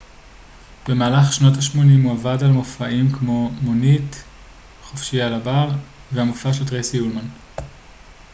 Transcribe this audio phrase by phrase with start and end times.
[0.87, 4.23] במהלך שנות השמונים הוא עבד על מופעים כמו מונית
[4.83, 5.69] חופשי על הבר
[6.11, 7.27] והמופע של טרייסי אולמן